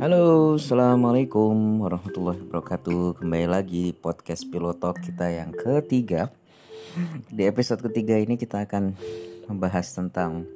[0.00, 3.20] Halo, assalamualaikum warahmatullahi wabarakatuh.
[3.20, 6.32] Kembali lagi di podcast Pilotok kita yang ketiga.
[7.28, 8.96] Di episode ketiga ini kita akan
[9.52, 10.48] membahas tentang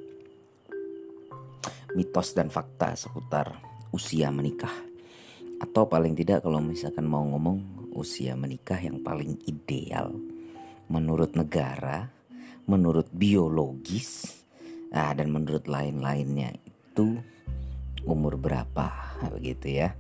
[1.93, 3.61] mitos dan fakta seputar
[3.93, 4.73] usia menikah.
[5.61, 10.17] Atau paling tidak kalau misalkan mau ngomong usia menikah yang paling ideal
[10.89, 12.09] menurut negara,
[12.65, 14.33] menurut biologis,
[14.97, 17.21] ah, dan menurut lain-lainnya itu
[18.07, 19.16] umur berapa
[19.47, 19.95] begitu ya.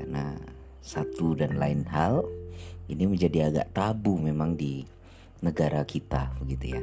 [0.00, 0.32] Karena
[0.80, 2.24] satu dan lain hal
[2.88, 4.88] ini menjadi agak tabu memang di
[5.44, 6.82] negara kita begitu ya.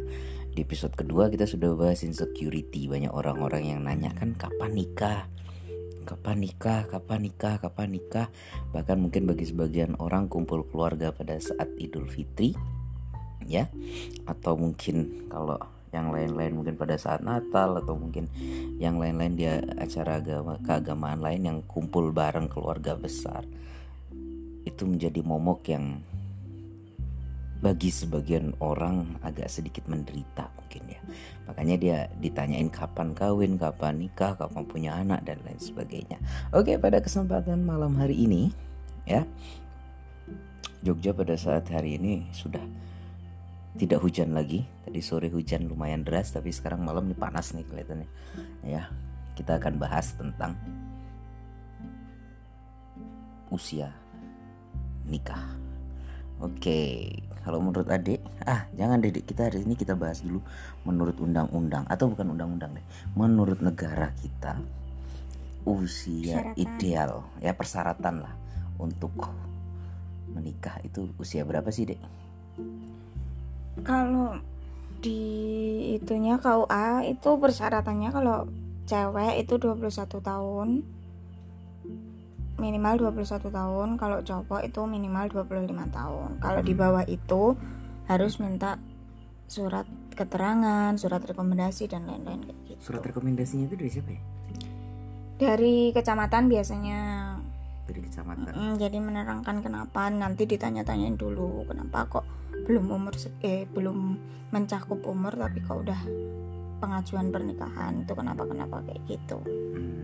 [0.53, 2.85] Di episode kedua kita sudah bahas insecurity.
[2.85, 5.25] Banyak orang-orang yang nanya kan kapan nikah?
[6.05, 6.85] Kapan nikah?
[6.85, 7.57] Kapan nikah?
[7.57, 8.29] Kapan nikah?
[8.69, 12.53] Bahkan mungkin bagi sebagian orang kumpul keluarga pada saat Idul Fitri
[13.49, 13.65] ya.
[14.29, 15.57] Atau mungkin kalau
[15.95, 18.27] yang lain-lain mungkin pada saat Natal atau mungkin
[18.75, 23.47] yang lain-lain dia acara agama keagamaan lain yang kumpul bareng keluarga besar.
[24.67, 26.03] Itu menjadi momok yang
[27.63, 31.01] bagi sebagian orang agak sedikit menderita mungkin ya.
[31.47, 36.19] Makanya dia ditanyain kapan kawin kapan nikah kapan punya anak dan lain sebagainya.
[36.51, 38.51] Oke pada kesempatan malam hari ini
[39.07, 39.23] ya
[40.85, 42.61] Jogja pada saat hari ini sudah
[43.75, 44.63] tidak hujan lagi.
[44.83, 48.09] Tadi sore hujan lumayan deras tapi sekarang malam ini panas nih kelihatannya.
[48.63, 48.89] Ya
[49.35, 50.55] kita akan bahas tentang
[53.51, 53.91] usia
[55.05, 55.43] nikah.
[56.39, 57.11] Oke
[57.45, 60.41] kalau menurut adik ah jangan dedek kita hari ini kita bahas dulu
[60.81, 64.57] menurut undang-undang atau bukan undang-undang deh menurut negara kita
[65.69, 66.57] usia Syaratan.
[66.57, 68.33] ideal ya persyaratan lah
[68.81, 69.13] untuk
[70.33, 72.01] menikah itu usia berapa sih dek
[73.83, 74.39] kalau
[75.03, 75.21] di
[75.99, 78.47] itunya KUA itu persyaratannya kalau
[78.87, 80.69] cewek itu 21 tahun.
[82.55, 86.29] Minimal 21 tahun kalau cowok itu minimal 25 tahun.
[86.39, 87.59] Kalau di bawah itu
[88.07, 88.79] harus minta
[89.45, 89.85] surat
[90.15, 92.81] keterangan surat rekomendasi dan lain-lain kayak gitu.
[92.81, 94.21] Surat rekomendasinya itu dari siapa ya?
[95.35, 96.99] Dari kecamatan biasanya.
[97.85, 98.55] Dari kecamatan.
[98.55, 100.07] Mm, jadi menerangkan kenapa.
[100.07, 102.25] Nanti ditanya-tanyain dulu kenapa kok
[102.65, 103.13] belum umur
[103.45, 104.17] eh belum
[104.49, 106.01] mencakup umur tapi kok udah
[106.81, 109.37] pengajuan pernikahan itu kenapa kenapa kayak gitu.
[109.45, 110.03] Hmm.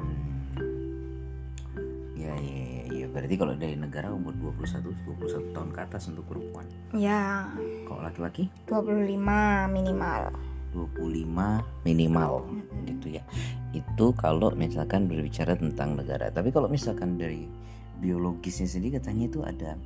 [2.16, 6.26] ya, ya ya ya berarti kalau dari negara umur 21 21 tahun ke atas untuk
[6.30, 6.70] perempuan?
[6.94, 7.50] Ya.
[7.90, 8.48] Kalau laki-laki?
[8.70, 9.18] 25
[9.74, 10.30] minimal.
[10.72, 12.34] 25 minimal
[12.88, 13.24] gitu ya.
[13.76, 16.32] Itu kalau misalkan berbicara tentang negara.
[16.32, 17.50] Tapi kalau misalkan dari
[18.00, 19.78] biologisnya sendiri katanya itu ada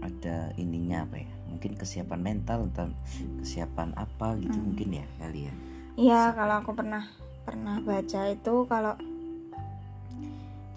[0.00, 1.30] ada ininya apa ya?
[1.50, 2.88] Mungkin kesiapan mental atau
[3.42, 4.66] kesiapan apa gitu hmm.
[4.70, 5.54] mungkin ya kali ya?
[6.00, 7.04] Iya kalau aku pernah
[7.44, 8.94] pernah baca itu kalau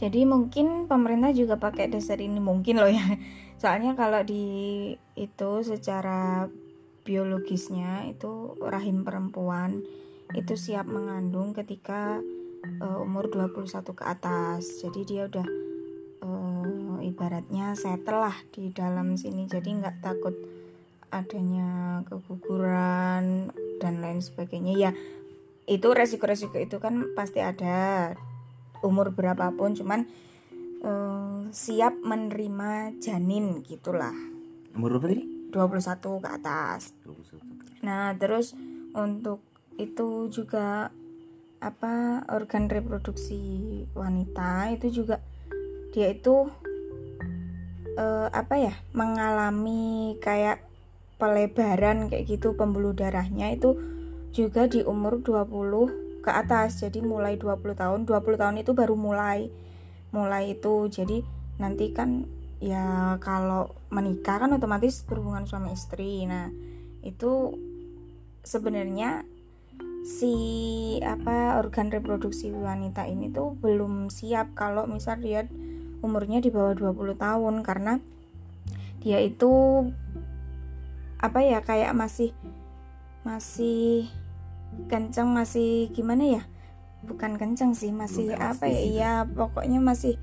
[0.03, 3.05] jadi mungkin pemerintah juga pakai dasar ini mungkin loh ya.
[3.61, 6.51] Soalnya kalau di itu secara
[7.07, 9.83] biologisnya itu rahim perempuan
[10.33, 12.19] itu siap mengandung ketika
[12.81, 13.63] uh, umur 21
[13.95, 14.83] ke atas.
[14.83, 15.47] Jadi dia udah
[17.13, 19.45] ibaratnya settle lah di dalam sini.
[19.45, 20.33] Jadi nggak takut
[21.13, 24.73] adanya keguguran dan lain sebagainya.
[24.73, 24.91] Ya
[25.69, 28.11] itu resiko-resiko itu kan pasti ada
[28.83, 30.09] umur berapapun cuman
[30.83, 34.13] uh, siap menerima janin gitulah.
[34.73, 35.23] Umur berapa tadi?
[35.53, 36.81] 21 ke atas.
[37.05, 37.85] 21.
[37.85, 38.57] nah terus
[38.95, 39.43] untuk
[39.75, 40.89] itu juga
[41.63, 43.39] apa organ reproduksi
[43.95, 45.23] wanita itu juga
[45.95, 46.51] dia itu
[47.97, 50.65] uh, apa ya mengalami kayak
[51.21, 53.79] pelebaran kayak gitu pembuluh darahnya itu
[54.33, 56.81] juga di umur 20 ke atas.
[56.81, 59.47] Jadi mulai 20 tahun 20 tahun itu baru mulai
[60.09, 60.89] mulai itu.
[60.89, 61.21] Jadi
[61.61, 62.25] nanti kan
[62.63, 66.25] ya kalau menikah kan otomatis berhubungan suami istri.
[66.25, 66.49] Nah
[67.05, 67.53] itu
[68.43, 69.23] sebenarnya
[70.03, 70.35] si
[70.99, 74.57] apa organ reproduksi wanita ini tuh belum siap.
[74.57, 75.45] Kalau misal dia
[76.03, 78.03] umurnya di bawah 20 tahun karena
[78.99, 79.51] dia itu
[81.23, 82.35] apa ya kayak masih
[83.23, 84.11] masih
[84.91, 86.43] kenceng masih gimana ya?
[87.03, 88.79] Bukan kenceng sih masih Belum apa ya?
[88.79, 90.19] iya pokoknya masih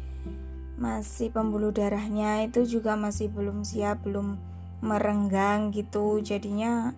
[0.81, 4.41] masih pembuluh darahnya itu juga masih belum siap belum
[4.81, 6.21] merenggang gitu.
[6.25, 6.97] Jadinya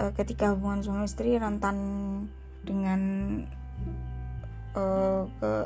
[0.00, 1.76] e, ketika hubungan suami istri rentan
[2.64, 3.00] dengan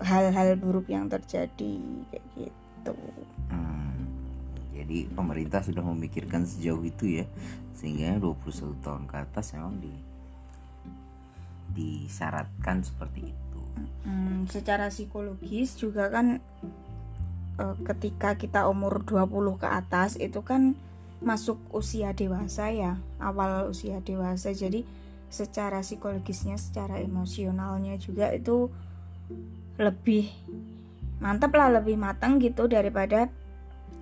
[0.00, 1.76] hal-hal buruk yang terjadi
[2.08, 2.96] kayak gitu.
[3.52, 3.84] Hmm
[4.84, 7.24] jadi pemerintah sudah memikirkan sejauh itu ya
[7.72, 9.94] sehingga 21 tahun ke atas memang di
[11.74, 13.62] disyaratkan seperti itu
[14.04, 16.38] hmm, secara psikologis juga kan
[17.58, 20.76] uh, ketika kita umur 20 ke atas itu kan
[21.24, 24.84] masuk usia dewasa ya awal usia dewasa jadi
[25.32, 28.70] secara psikologisnya secara emosionalnya juga itu
[29.78, 30.30] lebih
[31.18, 33.32] mantap lah lebih matang gitu daripada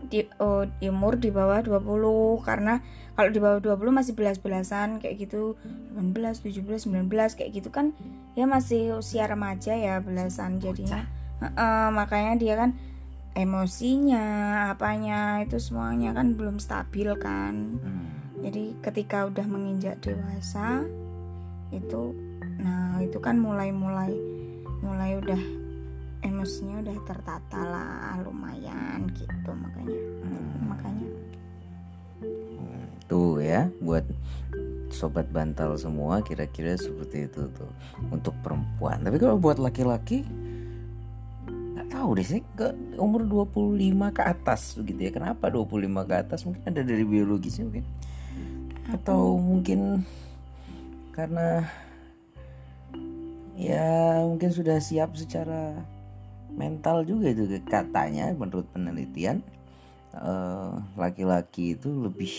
[0.03, 2.83] di, oh, umur di bawah 20 karena
[3.15, 5.55] kalau di bawah 20 masih belas-belasan kayak gitu.
[5.95, 7.95] 18, 17, 19 kayak gitu kan
[8.35, 11.07] ya masih usia remaja ya belasan jadinya.
[11.39, 12.75] Uh, uh, makanya dia kan
[13.33, 14.27] emosinya
[14.77, 17.81] apanya itu semuanya kan belum stabil kan.
[17.81, 18.09] Hmm.
[18.43, 20.83] jadi ketika udah menginjak dewasa
[21.73, 22.13] itu
[22.59, 23.73] nah itu kan mulai
[24.82, 25.43] mulai udah
[26.23, 30.00] emosinya udah tertata lah lumayan gitu makanya.
[30.26, 30.52] Hmm.
[30.67, 31.08] makanya.
[33.06, 34.05] Tuh ya buat
[34.93, 37.70] sobat bantal semua kira-kira seperti itu tuh
[38.12, 39.00] untuk perempuan.
[39.00, 40.26] Tapi kalau buat laki-laki
[41.93, 45.12] tahu deh sih ke umur 25 ke atas begitu ya.
[45.12, 46.43] Kenapa 25 ke atas?
[46.49, 47.87] Mungkin ada dari biologisnya mungkin.
[48.90, 50.02] Atau mungkin
[51.12, 51.69] karena
[53.57, 55.77] ya mungkin sudah siap secara
[56.53, 59.41] mental juga itu katanya menurut penelitian.
[60.13, 62.33] Eh, laki-laki itu lebih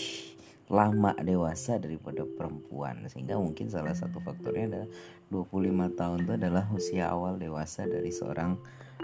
[0.70, 3.02] lama dewasa daripada perempuan.
[3.10, 4.88] Sehingga mungkin salah satu faktornya adalah
[5.34, 8.54] 25 tahun itu adalah usia awal dewasa dari seorang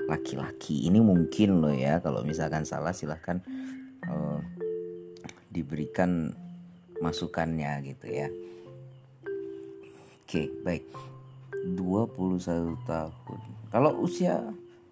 [0.06, 0.86] laki-laki.
[0.86, 3.42] Ini mungkin loh ya kalau misalkan salah silahkan
[4.06, 4.38] uh,
[5.50, 6.30] diberikan
[7.02, 8.30] masukannya gitu ya.
[10.22, 11.09] Oke baik
[11.76, 13.40] 21 tahun.
[13.70, 14.40] Kalau usia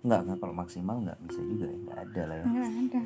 [0.05, 0.38] enggak enggak.
[0.41, 1.76] Kalau maksimal enggak bisa juga ya.
[1.79, 2.44] Enggak ada lah ya.
[2.44, 3.00] Enggak ada,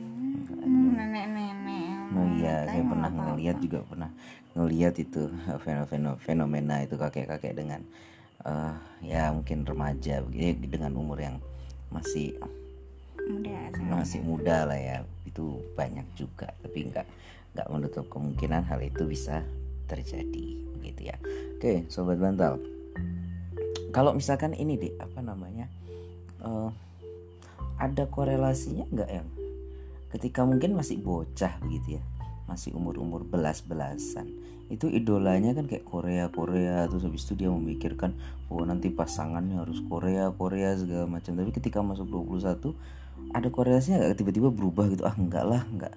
[0.63, 1.83] hmm, nenek-nenek
[2.13, 4.11] oh iya saya pernah ngeliat juga pernah
[4.53, 5.23] ngeliat itu
[5.65, 7.81] fenomena fenomena itu kakek-kakek dengan
[8.45, 11.37] uh, ya mungkin remaja begitu dengan umur yang
[11.89, 12.37] masih
[13.23, 13.57] muda
[13.89, 14.57] masih muda.
[14.69, 14.99] lah ya.
[15.25, 17.07] Itu banyak juga tapi nggak
[17.57, 19.41] nggak menutup kemungkinan hal itu bisa
[19.89, 20.47] terjadi
[20.85, 21.17] gitu ya.
[21.57, 22.61] Oke sobat bantal
[23.93, 25.69] kalau misalkan ini deh apa namanya
[26.41, 26.73] uh,
[27.79, 29.29] ada korelasinya nggak yang
[30.17, 32.03] ketika mungkin masih bocah begitu ya
[32.51, 34.29] masih umur-umur belas-belasan
[34.73, 38.17] itu idolanya kan kayak Korea Korea terus habis itu dia memikirkan
[38.49, 41.37] oh nanti pasangannya harus Korea Korea segala macam.
[41.37, 42.73] Tapi ketika masuk 21
[43.37, 44.17] ada korelasinya nggak?
[44.17, 45.95] Tiba-tiba berubah gitu ah enggak lah enggak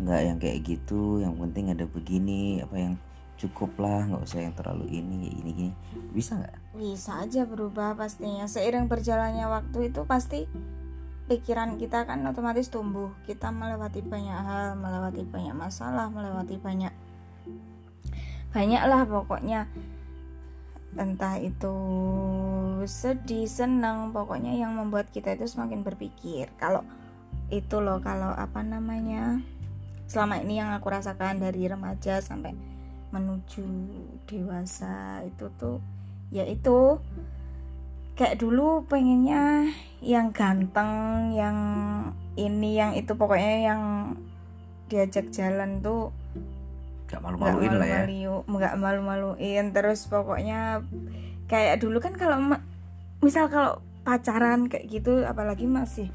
[0.00, 2.94] enggak yang kayak gitu yang penting ada begini apa yang
[3.34, 5.72] cukup lah nggak usah yang terlalu ini ini gini
[6.14, 6.56] bisa nggak?
[6.78, 8.46] Bisa aja berubah pastinya.
[8.46, 10.46] Seiring berjalannya waktu itu pasti
[11.26, 13.10] pikiran kita kan otomatis tumbuh.
[13.26, 16.94] Kita melewati banyak hal melewati banyak masalah melewati banyak
[18.54, 19.66] banyak lah pokoknya.
[20.94, 21.74] Entah itu
[22.86, 26.54] sedih senang pokoknya yang membuat kita itu semakin berpikir.
[26.54, 26.86] Kalau
[27.50, 29.42] itu loh kalau apa namanya
[30.06, 32.73] selama ini yang aku rasakan dari remaja sampai
[33.14, 33.62] menuju
[34.26, 35.78] dewasa itu tuh
[36.34, 36.98] ya itu.
[38.14, 41.58] Kayak dulu pengennya yang ganteng yang
[42.38, 43.82] ini yang itu pokoknya yang
[44.86, 46.14] diajak jalan tuh
[47.10, 48.06] gak malu-maluin lah ya.
[48.46, 49.74] nggak malu-maluin.
[49.74, 50.82] Terus pokoknya
[51.50, 52.38] kayak dulu kan kalau
[53.18, 56.12] misal kalau pacaran kayak gitu apalagi masih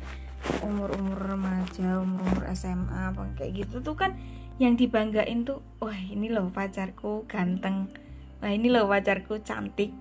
[0.64, 4.16] umur-umur remaja umur-umur SMA apa kayak gitu tuh kan
[4.60, 7.88] yang dibanggain tuh wah ini loh pacarku ganteng.
[8.44, 9.96] Wah ini loh pacarku cantik.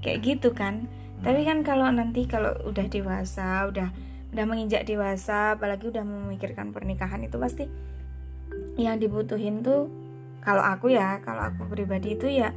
[0.00, 0.86] Kayak gitu kan.
[1.20, 3.90] Tapi kan kalau nanti kalau udah dewasa udah
[4.34, 7.70] udah menginjak dewasa apalagi udah memikirkan pernikahan itu pasti
[8.74, 9.86] yang dibutuhin tuh
[10.42, 12.50] kalau aku ya kalau aku pribadi itu ya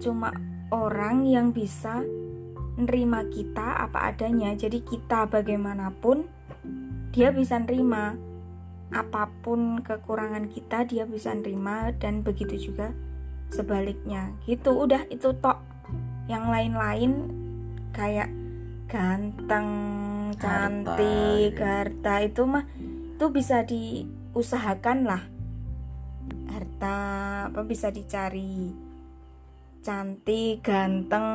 [0.00, 0.32] cuma
[0.72, 2.04] orang yang bisa
[2.78, 4.54] nerima kita apa adanya.
[4.54, 6.28] Jadi kita bagaimanapun
[7.10, 8.14] dia bisa nerima
[8.88, 12.96] apa pun kekurangan kita dia bisa nerima dan begitu juga
[13.52, 14.32] sebaliknya.
[14.48, 15.60] Gitu udah itu tok.
[16.28, 17.12] Yang lain-lain
[17.92, 18.30] kayak
[18.88, 19.68] ganteng
[20.36, 22.64] cantik harta, harta itu mah
[23.16, 25.22] itu bisa diusahakan lah.
[26.48, 26.96] Harta
[27.52, 28.72] apa bisa dicari.
[29.84, 31.26] Cantik ganteng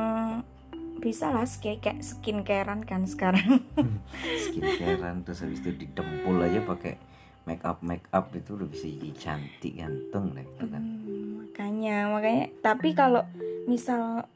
[1.02, 3.60] bisa lah kayak skincarean kan sekarang.
[4.46, 6.96] Skincarean terus habis itu didempul aja pakai
[7.44, 10.82] make up make up itu udah bisa jadi cantik ganteng deh kan.
[10.82, 13.24] Hmm, makanya makanya tapi kalau
[13.68, 14.28] misal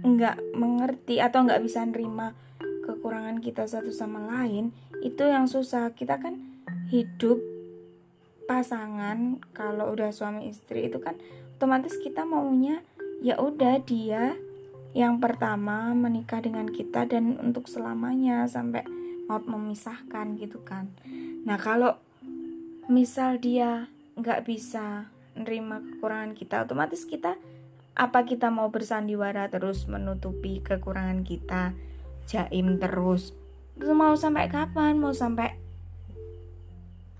[0.00, 2.32] nggak mengerti atau nggak bisa nerima
[2.88, 5.94] kekurangan kita satu sama lain itu yang susah.
[5.94, 6.36] Kita kan
[6.90, 7.38] hidup
[8.50, 11.14] pasangan kalau udah suami istri itu kan
[11.54, 12.82] otomatis kita maunya
[13.22, 14.34] ya udah dia
[14.90, 18.82] yang pertama menikah dengan kita dan untuk selamanya sampai
[19.30, 20.90] maut memisahkan gitu kan
[21.44, 21.96] nah kalau
[22.90, 27.38] misal dia nggak bisa nerima kekurangan kita otomatis kita
[28.00, 31.76] apa kita mau bersandiwara terus menutupi kekurangan kita
[32.30, 33.36] jaim terus?
[33.76, 34.96] Terus mau sampai kapan?
[34.96, 35.58] Mau sampai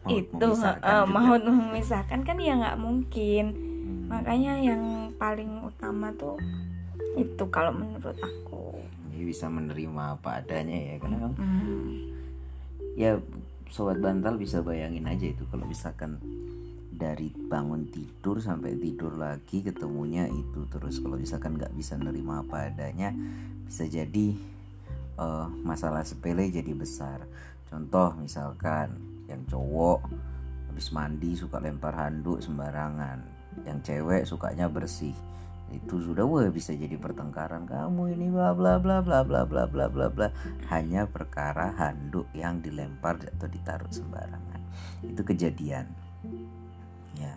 [0.00, 3.68] maut itu uh, mau memisahkan kan ya nggak mungkin.
[3.80, 4.06] Hmm.
[4.06, 6.38] makanya yang paling utama tuh
[7.18, 8.78] itu kalau menurut aku.
[9.20, 11.88] Bisa menerima apa adanya ya karena hmm.
[12.96, 13.20] ya
[13.70, 16.18] sobat bantal bisa bayangin aja itu kalau misalkan
[16.90, 20.68] dari bangun tidur sampai tidur lagi ketemunya itu.
[20.68, 23.14] Terus kalau misalkan nggak bisa nerima apa adanya
[23.64, 24.36] bisa jadi
[25.16, 27.24] uh, masalah sepele jadi besar.
[27.70, 28.92] Contoh misalkan
[29.30, 30.10] yang cowok
[30.68, 33.22] habis mandi suka lempar handuk sembarangan
[33.64, 35.14] yang cewek sukanya bersih
[35.70, 39.86] itu sudah wah bisa jadi pertengkaran kamu ini bla bla bla bla bla bla bla
[39.86, 40.28] bla bla.
[40.66, 44.60] Hanya perkara handuk yang dilempar atau ditaruh sembarangan.
[45.06, 45.86] Itu kejadian.
[47.14, 47.34] Ya.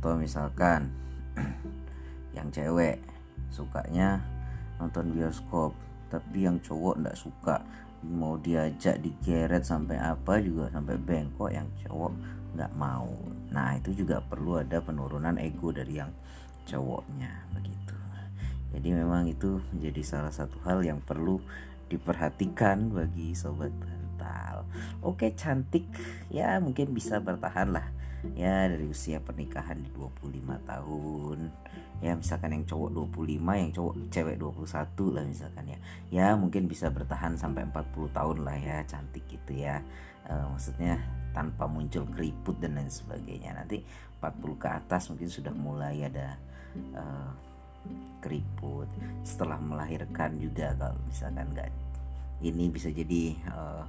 [0.00, 0.88] Atau misalkan
[2.36, 3.04] yang cewek
[3.52, 4.24] sukanya
[4.80, 5.76] nonton bioskop
[6.08, 7.60] tapi yang cowok ndak suka.
[7.98, 12.12] Mau diajak digeret sampai apa juga sampai bengkok yang cowok
[12.56, 13.12] nggak mau.
[13.52, 16.08] Nah itu juga perlu ada penurunan ego dari yang
[16.68, 17.96] cowoknya begitu.
[18.76, 21.40] Jadi memang itu menjadi salah satu hal yang perlu
[21.88, 23.98] diperhatikan bagi sobat bantal
[25.02, 25.86] oke cantik.
[26.28, 27.86] Ya mungkin bisa bertahan lah.
[28.34, 31.38] Ya dari usia pernikahan di 25 tahun.
[31.98, 35.78] Ya misalkan yang cowok 25 yang cowok cewek 21 lah misalkan ya.
[36.10, 39.82] Ya mungkin bisa bertahan sampai 40 tahun lah ya cantik gitu ya.
[40.26, 40.98] E, maksudnya
[41.30, 43.54] tanpa muncul keriput dan lain sebagainya.
[43.54, 43.82] Nanti
[44.18, 46.38] 40 ke atas mungkin sudah mulai ada
[46.94, 47.30] uh,
[48.18, 48.88] keriput
[49.22, 51.70] setelah melahirkan juga kalau misalkan nggak
[52.42, 53.84] ini bisa jadi uh,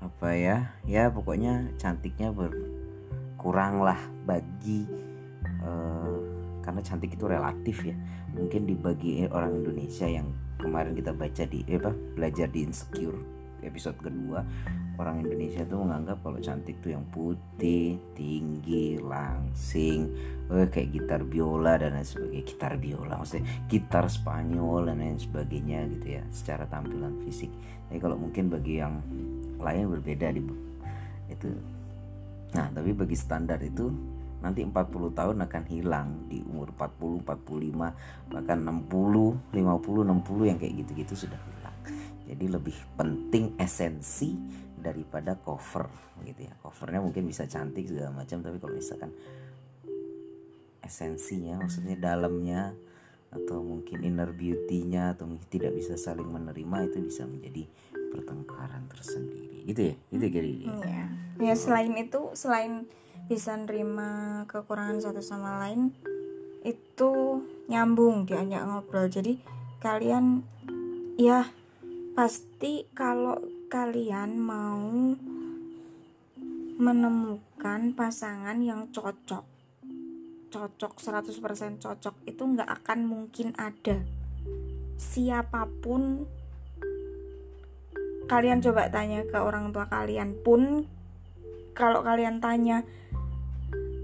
[0.00, 0.56] apa ya
[0.88, 4.88] ya pokoknya cantiknya berkurang lah bagi
[5.60, 6.18] uh,
[6.60, 7.96] karena cantik itu relatif ya.
[8.30, 14.42] Mungkin dibagi orang Indonesia yang kemarin kita baca di apa belajar di insecure episode kedua
[15.00, 20.12] orang Indonesia tuh menganggap kalau cantik tuh yang putih, tinggi, langsing,
[20.52, 22.44] eh, kayak gitar biola dan lain sebagainya.
[22.44, 27.48] Gitar biola maksudnya gitar Spanyol dan lain sebagainya gitu ya, secara tampilan fisik.
[27.88, 29.00] Jadi kalau mungkin bagi yang
[29.56, 30.42] lain berbeda di
[31.32, 31.48] itu.
[32.50, 33.88] Nah, tapi bagi standar itu
[34.40, 37.92] nanti 40 tahun akan hilang di umur 40, 45,
[38.32, 41.59] bahkan 60, 50, 60 yang kayak gitu-gitu sudah hilang.
[42.30, 44.38] Jadi lebih penting esensi
[44.78, 45.90] daripada cover
[46.22, 46.54] gitu ya.
[46.62, 49.10] Covernya mungkin bisa cantik segala macam tapi kalau misalkan
[50.80, 52.74] esensinya maksudnya dalamnya
[53.30, 57.62] atau mungkin inner beauty-nya atau mungkin tidak bisa saling menerima itu bisa menjadi
[58.10, 59.62] pertengkaran tersendiri.
[59.66, 59.94] Gitu ya?
[60.10, 61.06] Itu jadi ya.
[61.38, 62.90] ya selain itu selain
[63.30, 65.94] bisa nerima kekurangan satu sama lain
[66.66, 69.06] itu nyambung diajak ngobrol.
[69.06, 69.38] Jadi
[69.78, 70.42] kalian
[71.14, 71.46] ya
[72.14, 73.38] pasti kalau
[73.70, 75.14] kalian mau
[76.80, 79.44] menemukan pasangan yang cocok
[80.50, 84.02] cocok 100% cocok itu nggak akan mungkin ada.
[84.98, 86.26] Siapa pun
[88.26, 90.86] kalian coba tanya ke orang tua kalian pun
[91.74, 92.82] kalau kalian tanya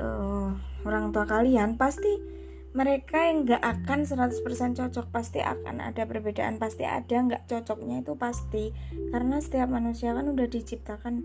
[0.03, 0.55] uh,
[0.87, 2.36] orang tua kalian pasti
[2.77, 8.13] mereka yang nggak akan 100% cocok pasti akan ada perbedaan pasti ada nggak cocoknya itu
[8.21, 8.77] pasti.
[9.09, 11.25] Karena setiap manusia kan udah diciptakan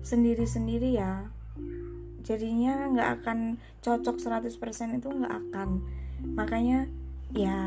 [0.00, 1.28] sendiri-sendiri ya.
[2.24, 5.84] Jadinya nggak akan cocok 100% itu nggak akan.
[6.32, 6.88] Makanya
[7.36, 7.60] ya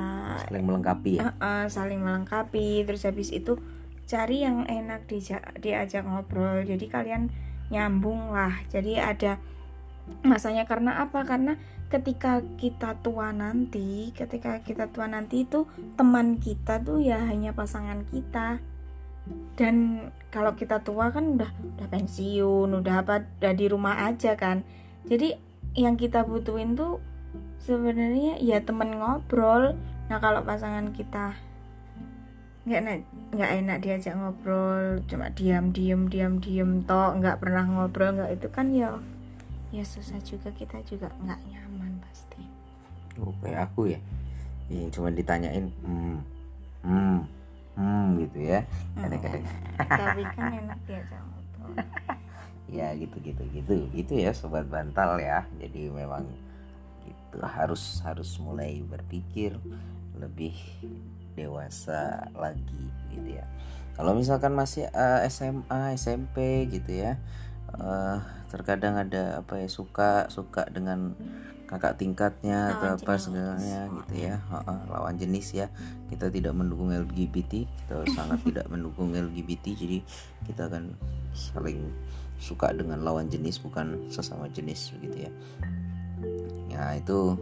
[0.50, 1.30] saling melengkapi ya?
[1.30, 2.82] Uh, uh, saling melengkapi.
[2.82, 3.62] Terus habis itu
[4.10, 5.06] cari yang enak
[5.62, 6.66] diajak ngobrol.
[6.66, 7.30] Jadi kalian
[7.70, 8.58] nyambung lah.
[8.74, 9.38] Jadi ada
[10.24, 11.24] masanya karena apa?
[11.24, 11.56] Karena
[11.88, 18.04] ketika kita tua nanti ketika kita tua nanti itu teman kita tuh ya hanya pasangan
[18.10, 18.60] kita.
[19.56, 24.66] Dan kalau kita tua kan udah udah pensiun udah apa udah di rumah aja kan.
[25.08, 25.38] Jadi
[25.78, 27.00] yang kita butuhin tuh
[27.64, 29.78] sebenarnya ya temen ngobrol.
[30.12, 31.38] Nah kalau pasangan kita
[32.64, 32.98] nggak enak
[33.36, 38.48] nggak enak diajak ngobrol cuma diam diam diam diam toh nggak pernah ngobrol nggak itu
[38.48, 39.04] kan ya
[39.74, 41.94] ya susah juga kita juga nggak nyaman
[43.22, 44.00] oh kayak aku ya.
[44.72, 46.18] Yang cuma ditanyain hmm
[46.86, 47.18] hmm
[47.78, 48.60] hmm gitu ya.
[48.98, 49.46] Kadang-kadang.
[49.78, 51.02] Tapi kan enak ya
[52.82, 53.74] ya gitu gitu gitu.
[53.94, 55.46] Itu ya sobat bantal ya.
[55.62, 56.26] Jadi memang
[57.06, 59.58] gitu harus harus mulai berpikir
[60.18, 60.56] lebih
[61.38, 63.46] dewasa lagi gitu ya.
[63.94, 67.22] Kalau misalkan masih uh, eh, SMA SMP gitu ya
[67.78, 68.18] uh,
[68.50, 71.18] terkadang ada apa ya suka suka dengan
[71.66, 74.38] kakak tingkatnya atau apa segalanya gitu ya.
[74.52, 75.68] Uh, lawan jenis ya.
[76.12, 79.98] Kita tidak mendukung LGBT kita sangat tidak mendukung LGBT jadi
[80.46, 80.94] kita akan
[81.34, 81.90] saling
[82.38, 85.32] suka dengan lawan jenis bukan sesama jenis begitu ya.
[86.70, 87.38] Ya itu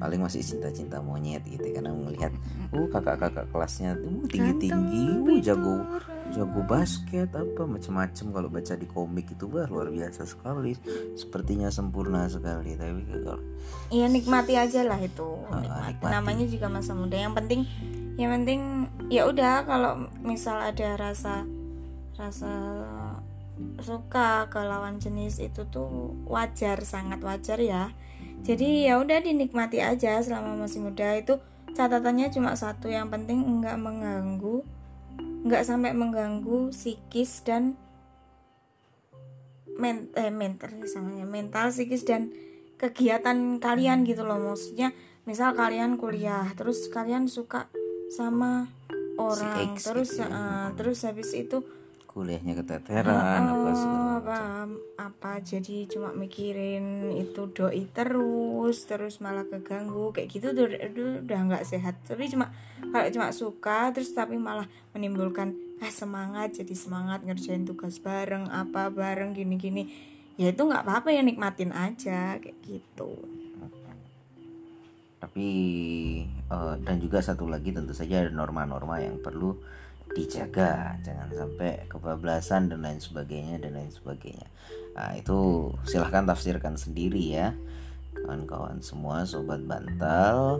[0.00, 2.32] paling masih cinta-cinta monyet gitu karena melihat
[2.72, 5.84] uh kakak-kakak kelasnya tuh tinggi-tinggi uh jago
[6.30, 10.78] jago basket apa macam-macam kalau baca di komik itu wah luar biasa sekali.
[11.18, 13.42] Sepertinya sempurna sekali tapi kalau
[13.90, 15.26] iya nikmati aja lah itu.
[15.50, 15.60] Uh,
[15.90, 16.12] nikmati.
[16.14, 17.18] namanya juga masa muda.
[17.18, 17.60] Yang penting
[18.16, 18.60] yang penting
[19.10, 21.44] ya udah kalau misal ada rasa
[22.14, 22.52] rasa
[23.80, 27.92] suka ke lawan jenis itu tuh wajar sangat wajar ya.
[28.40, 31.12] Jadi ya udah dinikmati aja selama masih muda.
[31.18, 31.42] Itu
[31.76, 32.88] catatannya cuma satu.
[32.88, 34.64] Yang penting enggak mengganggu
[35.40, 37.76] enggak sampai mengganggu psikis dan
[39.80, 42.32] men eh, mental samanya mental psikis dan
[42.76, 44.40] kegiatan kalian gitu loh.
[44.40, 44.92] Maksudnya
[45.24, 47.68] misal kalian kuliah terus kalian suka
[48.12, 48.68] sama
[49.20, 50.24] orang si terus gitu.
[50.26, 51.60] uh, terus habis itu
[52.10, 53.70] kuliahnya keteteran uh, apa
[54.18, 54.38] apa
[54.98, 60.66] apa jadi cuma mikirin itu doi terus terus malah keganggu kayak gitu tuh
[61.22, 62.02] udah nggak sehat.
[62.02, 62.50] Tapi cuma
[62.90, 68.90] kalau cuma suka terus tapi malah menimbulkan ah semangat jadi semangat ngerjain tugas bareng apa
[68.90, 69.82] bareng gini gini
[70.34, 73.14] ya itu nggak apa-apa ya nikmatin aja kayak gitu.
[75.22, 75.48] Tapi
[76.50, 79.54] uh, dan juga satu lagi tentu saja ada norma-norma yang perlu
[80.10, 84.48] dijaga jangan sampai kebablasan dan lain sebagainya dan lain sebagainya.
[84.98, 87.54] Nah, itu silahkan tafsirkan sendiri ya
[88.18, 90.58] kawan-kawan semua sobat bantal.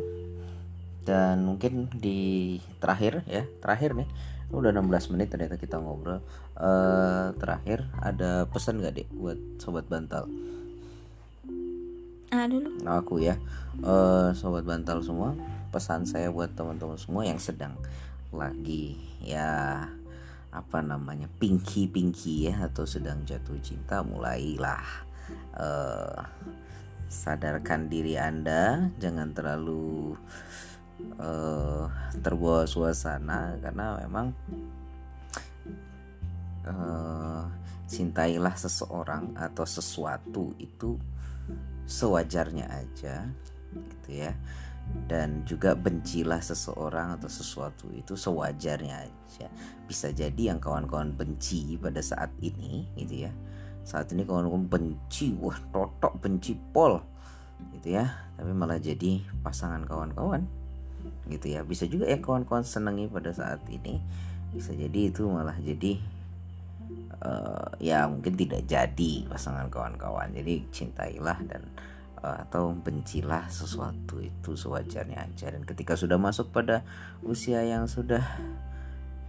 [1.02, 4.08] Dan mungkin di terakhir ya terakhir nih
[4.50, 6.22] udah 16 menit ternyata kita ngobrol.
[6.54, 10.30] Uh, terakhir ada pesan gak deh buat sobat bantal?
[12.30, 12.70] Ah dulu.
[12.86, 13.34] Nah, aku ya.
[13.82, 15.34] Uh, sobat bantal semua
[15.70, 17.78] pesan saya buat teman-teman semua yang sedang
[18.30, 19.86] lagi ya
[20.50, 24.82] apa namanya pinky pinky ya atau sedang jatuh cinta mulailah
[25.54, 26.18] uh,
[27.10, 28.90] sadarkan diri anda.
[28.98, 30.14] Jangan terlalu
[31.18, 31.86] uh,
[32.18, 34.26] terbawa suasana karena memang
[36.66, 37.44] uh,
[37.90, 40.94] cintailah seseorang atau sesuatu itu
[41.90, 43.26] sewajarnya aja
[43.74, 44.30] gitu ya
[45.10, 49.46] dan juga bencilah seseorang atau sesuatu itu sewajarnya aja.
[49.90, 53.32] Bisa jadi yang kawan-kawan benci pada saat ini gitu ya.
[53.82, 57.02] Saat ini kawan-kawan benci wah totok benci pol
[57.74, 58.06] gitu ya.
[58.38, 60.46] Tapi malah jadi pasangan kawan-kawan
[61.26, 61.66] gitu ya.
[61.66, 63.98] Bisa juga ya kawan-kawan senangi pada saat ini.
[64.54, 65.98] Bisa jadi itu malah jadi
[67.22, 70.30] uh, ya mungkin tidak jadi pasangan kawan-kawan.
[70.34, 71.66] Jadi cintailah dan
[72.22, 75.50] atau bencilah sesuatu itu sewajarnya aja.
[75.52, 76.84] Dan ketika sudah masuk pada
[77.24, 78.22] usia yang sudah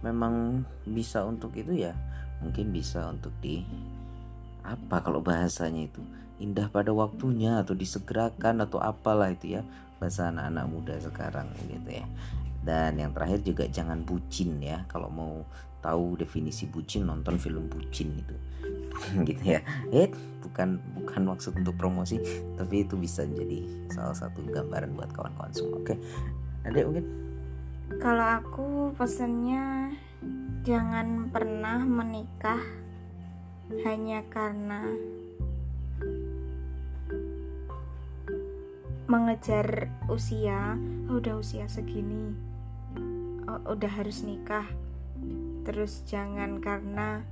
[0.02, 1.94] memang bisa untuk itu ya
[2.42, 3.62] mungkin bisa untuk di
[4.66, 6.02] apa kalau bahasanya itu
[6.42, 9.62] indah pada waktunya atau disegerakan atau apalah itu ya
[10.02, 12.06] bahasa anak-anak muda sekarang gitu ya.
[12.62, 15.42] Dan yang terakhir juga jangan bucin ya kalau mau
[15.82, 18.36] tahu definisi bucin nonton film bucin itu
[19.28, 19.60] gitu ya.
[19.90, 20.08] Eh
[20.40, 22.22] bukan bukan maksud untuk promosi
[22.54, 25.82] tapi itu bisa jadi salah satu gambaran buat kawan-kawan semua.
[25.82, 25.98] Oke.
[26.62, 27.04] Ada mungkin?
[27.98, 28.66] Kalau aku
[28.96, 29.92] pesannya
[30.62, 32.62] jangan pernah menikah
[33.82, 34.86] hanya karena
[39.10, 40.78] mengejar usia
[41.10, 42.32] oh, udah usia segini
[43.44, 44.64] oh, udah harus nikah
[45.62, 47.22] terus jangan karena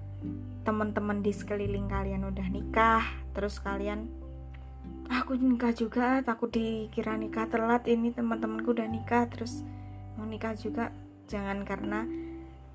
[0.62, 4.06] teman-teman di sekeliling kalian udah nikah terus kalian
[5.10, 9.66] aku nikah juga takut dikira nikah telat ini teman-temanku udah nikah terus
[10.14, 10.94] mau nikah juga
[11.26, 12.06] jangan karena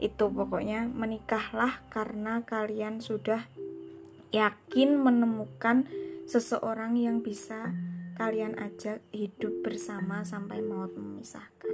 [0.03, 3.47] itu pokoknya menikahlah karena kalian sudah
[4.35, 5.87] yakin menemukan
[6.27, 7.71] seseorang yang bisa
[8.19, 11.71] kalian ajak hidup bersama sampai maut memisahkan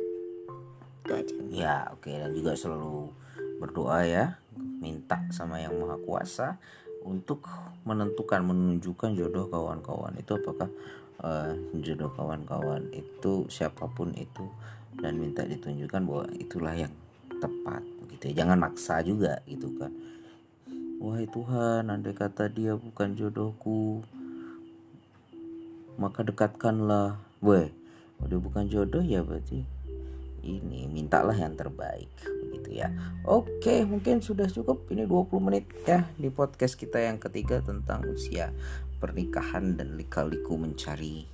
[1.02, 2.22] itu aja ya oke okay.
[2.22, 3.10] dan juga selalu
[3.62, 6.58] berdoa ya minta sama yang maha kuasa
[7.06, 7.46] untuk
[7.86, 10.70] menentukan menunjukkan jodoh kawan-kawan itu apakah
[11.22, 14.50] uh, jodoh kawan-kawan itu siapa pun itu
[14.98, 16.94] dan minta ditunjukkan bahwa itulah yang
[17.38, 17.82] tepat
[18.18, 18.44] gitu ya.
[18.46, 19.94] Jangan maksa juga gitu kan.
[21.02, 24.06] Wahai Tuhan andai kata dia bukan jodohku
[25.98, 27.18] maka dekatkanlah.
[27.42, 27.74] Weh
[28.22, 29.66] udah bukan jodoh ya berarti
[30.46, 32.10] ini mintalah yang terbaik
[32.72, 32.90] begitu ya.
[33.28, 34.88] Oke mungkin sudah cukup.
[34.88, 38.56] Ini 20 menit ya di podcast kita yang ketiga tentang usia
[39.04, 41.28] pernikahan dan lika-liku mencari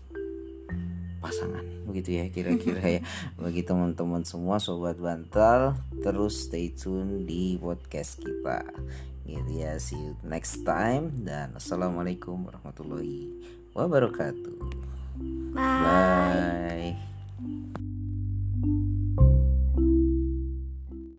[1.21, 1.63] pasangan.
[1.85, 3.01] Begitu ya kira-kira ya.
[3.41, 8.65] Bagi teman-teman semua sobat bantal terus stay tune di podcast kita.
[9.27, 11.13] Gitu ya see you next time.
[11.21, 13.29] Dan assalamualaikum warahmatullahi
[13.77, 14.57] wabarakatuh.
[15.57, 17.16] Bye, bye.